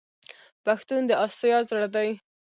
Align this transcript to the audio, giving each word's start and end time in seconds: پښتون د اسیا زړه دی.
پښتون 0.65 1.01
د 1.09 1.11
اسیا 1.25 1.57
زړه 1.69 1.87
دی. 1.95 2.09